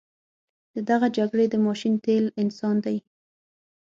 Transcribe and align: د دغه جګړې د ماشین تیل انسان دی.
د 0.73 0.75
دغه 0.89 1.07
جګړې 1.17 1.45
د 1.49 1.55
ماشین 1.65 1.93
تیل 2.05 2.25
انسان 2.43 2.75
دی. 2.85 2.97